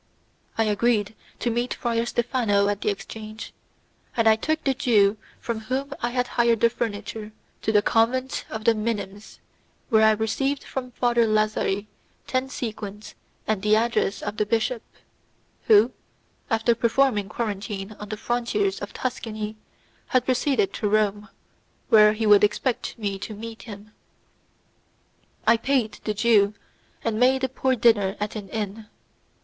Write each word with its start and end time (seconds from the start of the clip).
I 0.57 0.63
agreed 0.63 1.13
to 1.41 1.51
meet 1.51 1.75
Friar 1.75 2.07
Stephano 2.07 2.67
at 2.69 2.81
the 2.81 2.89
exchange, 2.89 3.53
and 4.17 4.27
I 4.27 4.35
took 4.35 4.63
the 4.63 4.73
Jew 4.73 5.17
from 5.39 5.59
whom 5.59 5.93
I 6.01 6.09
had 6.09 6.25
hired 6.27 6.61
the 6.61 6.71
furniture, 6.71 7.31
to 7.61 7.71
the 7.71 7.83
convent 7.83 8.43
of 8.49 8.63
the 8.63 8.73
Minims, 8.73 9.39
where 9.89 10.03
I 10.03 10.13
received 10.13 10.63
from 10.63 10.89
Father 10.89 11.27
Lazari 11.27 11.85
ten 12.25 12.49
sequins 12.49 13.13
and 13.45 13.61
the 13.61 13.75
address 13.75 14.23
of 14.23 14.37
the 14.37 14.45
bishop, 14.47 14.81
who, 15.67 15.91
after 16.49 16.73
performing 16.73 17.29
quarantine 17.29 17.95
on 17.99 18.09
the 18.09 18.17
frontiers 18.17 18.79
of 18.79 18.93
Tuscany, 18.93 19.55
had 20.07 20.25
proceeded 20.25 20.73
to 20.73 20.89
Rome, 20.89 21.29
where 21.89 22.13
he 22.13 22.25
would 22.25 22.43
expect 22.43 22.97
me 22.97 23.19
to 23.19 23.35
meet 23.35 23.61
him. 23.61 23.91
I 25.45 25.57
paid 25.57 25.99
the 26.05 26.15
Jew, 26.15 26.55
and 27.03 27.19
made 27.19 27.43
a 27.43 27.47
poor 27.49 27.75
dinner 27.75 28.15
at 28.19 28.35
an 28.35 28.49
inn. 28.49 28.87